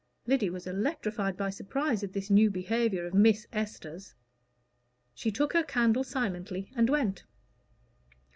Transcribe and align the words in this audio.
Lyddy 0.25 0.49
was 0.49 0.65
electrified 0.65 1.37
by 1.37 1.51
surprise 1.51 2.03
at 2.03 2.11
this 2.13 2.31
new 2.31 2.49
behavior 2.49 3.05
of 3.05 3.13
Miss 3.13 3.45
Esther's. 3.53 4.15
She 5.13 5.29
took 5.31 5.53
her 5.53 5.61
candle 5.61 6.03
silently 6.03 6.71
and 6.75 6.89
went. 6.89 7.23